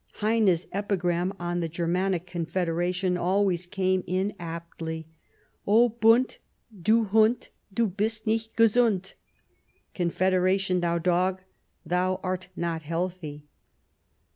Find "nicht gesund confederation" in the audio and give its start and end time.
8.25-10.79